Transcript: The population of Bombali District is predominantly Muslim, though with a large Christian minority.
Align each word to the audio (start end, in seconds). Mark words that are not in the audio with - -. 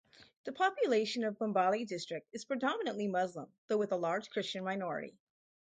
The 0.45 0.51
population 0.51 1.23
of 1.23 1.37
Bombali 1.37 1.85
District 1.85 2.27
is 2.33 2.43
predominantly 2.43 3.07
Muslim, 3.07 3.53
though 3.67 3.77
with 3.77 3.91
a 3.91 3.97
large 3.97 4.31
Christian 4.31 4.63
minority. 4.63 5.15